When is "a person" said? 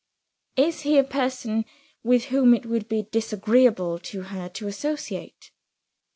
0.97-1.63